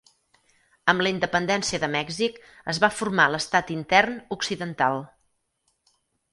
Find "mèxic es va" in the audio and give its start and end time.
1.97-2.91